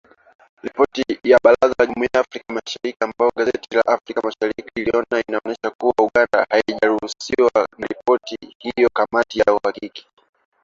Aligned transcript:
Ripoti 0.63 1.03
ya 1.31 1.37
Baraza 1.43 1.75
la 1.79 1.85
Jumuiya 1.85 2.09
la 2.13 2.19
Afrika 2.21 2.53
Mashariki 2.53 2.97
ambayo 2.99 3.31
gazeti 3.37 3.75
la 3.75 3.81
Afrika 3.85 4.21
Mashariki 4.21 4.71
iliiona 4.75 5.23
inaonyesha 5.27 5.69
kuwa 5.79 5.93
Uganda 5.97 6.47
haijaridhishwa 6.49 7.67
na 7.77 7.87
ripoti 7.87 8.37
hiyo 8.59 8.73
ya 8.83 8.89
kamati 8.89 9.39
ya 9.39 9.45
uhakiki 9.53 10.07